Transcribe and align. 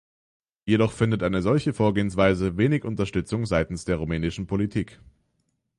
Jedoch 0.65 0.93
findet 0.93 1.21
eine 1.21 1.43
solche 1.43 1.73
Vorgehensweise 1.73 2.57
wenig 2.57 2.85
Unterstützung 2.85 3.45
seitens 3.45 3.85
der 3.85 3.97
rumänischen 3.97 4.47
Politik. 4.47 4.99